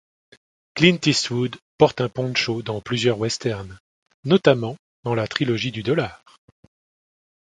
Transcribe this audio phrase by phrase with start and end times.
[0.73, 3.77] Clint Eastwood porte un poncho dans plusieurs westerns,
[4.23, 6.23] notamment dans la Trilogie du dollar.